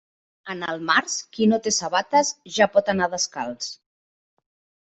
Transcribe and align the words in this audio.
En 0.53 0.63
el 0.67 0.79
març, 0.89 1.17
qui 1.35 1.47
no 1.51 1.59
té 1.67 1.73
sabates 1.77 2.33
ja 2.57 2.69
pot 2.79 2.91
anar 2.97 3.09
descalç. 3.15 3.69